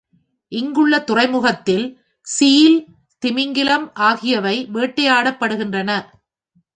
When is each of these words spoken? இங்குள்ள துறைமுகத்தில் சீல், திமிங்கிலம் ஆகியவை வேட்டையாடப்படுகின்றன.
இங்குள்ள 0.51 0.99
துறைமுகத்தில் 0.99 1.85
சீல், 2.27 2.77
திமிங்கிலம் 3.23 3.91
ஆகியவை 3.99 4.55
வேட்டையாடப்படுகின்றன. 4.73 5.89